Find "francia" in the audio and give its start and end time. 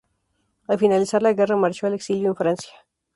2.35-2.73